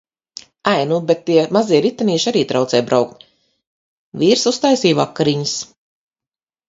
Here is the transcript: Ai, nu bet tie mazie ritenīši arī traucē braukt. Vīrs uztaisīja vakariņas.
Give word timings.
Ai, 0.69 0.85
nu 0.91 0.95
bet 1.09 1.19
tie 1.27 1.43
mazie 1.57 1.81
ritenīši 1.85 2.27
arī 2.31 2.43
traucē 2.53 2.81
braukt. 2.87 3.27
Vīrs 4.23 4.49
uztaisīja 4.53 4.99
vakariņas. 5.05 5.55